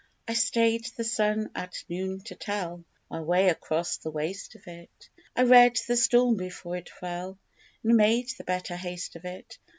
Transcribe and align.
I 0.27 0.33
stayed 0.33 0.85
the 0.97 1.03
sun 1.03 1.51
at 1.53 1.83
noon 1.87 2.21
to 2.21 2.33
tell 2.33 2.83
My 3.11 3.19
way 3.19 3.49
across 3.49 3.97
the 3.97 4.09
waste 4.09 4.55
of 4.55 4.67
it; 4.67 5.09
I 5.35 5.43
read 5.43 5.77
the 5.87 5.95
storm 5.95 6.37
before 6.37 6.75
it 6.75 6.89
fell 6.89 7.37
And 7.83 7.97
made 7.97 8.29
the 8.35 8.43
better 8.43 8.75
haste 8.75 9.15
of 9.15 9.25
it. 9.25 9.59